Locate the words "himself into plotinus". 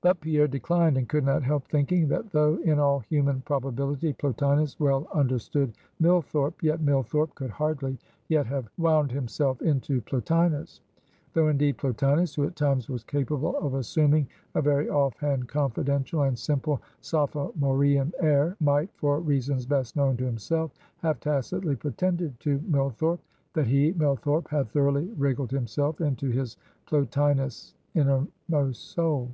9.12-10.80